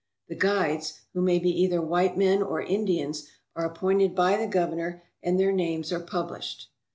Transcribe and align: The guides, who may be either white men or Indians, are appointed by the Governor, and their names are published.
The 0.29 0.35
guides, 0.35 1.01
who 1.13 1.21
may 1.21 1.37
be 1.37 1.51
either 1.61 1.79
white 1.79 2.17
men 2.17 2.41
or 2.41 2.59
Indians, 2.59 3.27
are 3.55 3.65
appointed 3.65 4.15
by 4.15 4.35
the 4.35 4.47
Governor, 4.47 5.03
and 5.21 5.39
their 5.39 5.51
names 5.51 5.91
are 5.93 5.99
published. 5.99 6.71